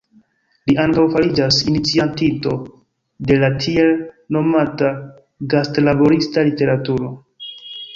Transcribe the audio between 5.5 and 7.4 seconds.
gastlaborista literaturo.